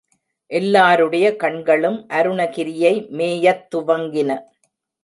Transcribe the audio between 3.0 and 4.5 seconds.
மேயத் துவங்கின.